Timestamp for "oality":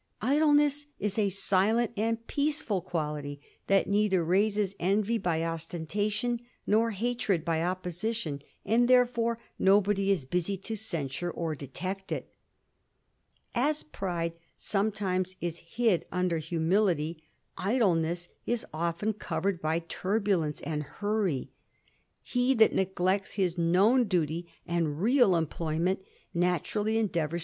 2.81-3.37